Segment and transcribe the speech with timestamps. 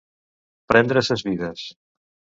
[0.73, 1.67] Prendre ses mides.